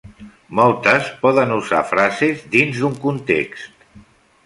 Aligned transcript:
Moltes 0.59 1.11
poden 1.27 1.53
usar 1.57 1.83
frases 1.91 2.43
dins 2.59 2.83
d'un 2.83 3.01
context. 3.07 3.89